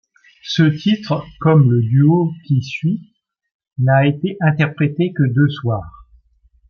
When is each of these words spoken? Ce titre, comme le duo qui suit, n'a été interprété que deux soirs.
Ce 0.47 0.63
titre, 0.63 1.23
comme 1.39 1.69
le 1.71 1.83
duo 1.83 2.33
qui 2.47 2.63
suit, 2.63 3.13
n'a 3.77 4.07
été 4.07 4.35
interprété 4.41 5.13
que 5.13 5.31
deux 5.31 5.47
soirs. 5.47 6.07